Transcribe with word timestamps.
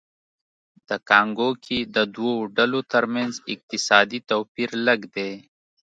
د 0.87 0.89
کانګو 1.09 1.49
کې 1.65 1.77
د 1.95 1.97
دوو 2.15 2.33
ډلو 2.57 2.79
ترمنځ 2.91 3.33
اقتصادي 3.53 4.19
توپیر 4.29 4.69
لږ 4.87 4.99
دی 5.15 5.31